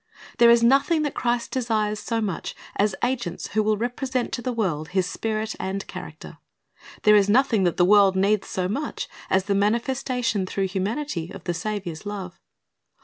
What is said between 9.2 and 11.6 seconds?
as the manifestation through humanity of the